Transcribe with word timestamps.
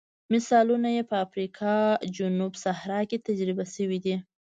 مثالونه 0.33 0.89
یې 0.95 1.03
په 1.09 1.15
افریقا 1.25 1.75
جنوب 2.15 2.53
صحرا 2.63 2.99
کې 3.09 3.17
تجربه 3.27 3.65
شوي 3.75 3.99
دي. 4.05 4.15